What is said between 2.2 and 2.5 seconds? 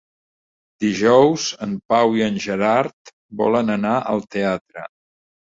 i en